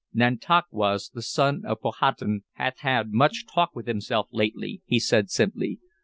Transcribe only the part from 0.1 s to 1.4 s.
"Nantauquas, the